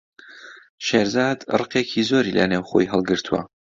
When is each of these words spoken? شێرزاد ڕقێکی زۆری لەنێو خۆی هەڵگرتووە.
شێرزاد 0.85 1.39
ڕقێکی 1.59 2.01
زۆری 2.09 2.35
لەنێو 2.37 2.67
خۆی 2.69 2.89
هەڵگرتووە. 2.93 3.41